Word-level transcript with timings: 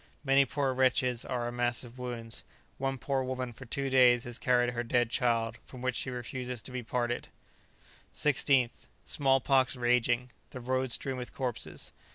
Many 0.23 0.45
poor 0.45 0.73
wretches 0.73 1.23
are 1.25 1.47
a 1.47 1.51
mass 1.51 1.83
of 1.83 1.99
wounds. 1.99 2.43
One 2.79 2.97
poor 2.97 3.21
woman 3.21 3.53
for 3.53 3.65
two 3.65 3.91
days 3.91 4.23
has 4.23 4.39
carried 4.39 4.73
her 4.73 4.81
dead 4.81 5.11
child, 5.11 5.59
from 5.63 5.83
which 5.83 5.93
she 5.95 6.09
refuses 6.09 6.63
to 6.63 6.71
be 6.71 6.81
parted. 6.81 7.27
16th. 8.15 8.87
Small 9.05 9.39
pox 9.39 9.75
raging; 9.75 10.31
the 10.49 10.59
road 10.59 10.91
strewn 10.91 11.17
with 11.17 11.35
corpses. 11.35 11.91